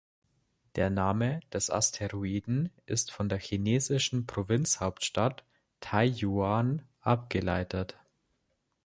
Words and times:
Der 0.77 0.89
Name 0.89 1.41
des 1.53 1.69
Asteroiden 1.69 2.71
ist 2.87 3.11
von 3.11 3.29
der 3.29 3.37
chinesischen 3.37 4.25
Provinzhauptstadt 4.25 5.43
Taiyuan 5.79 6.81
abgeleitet. 7.01 7.99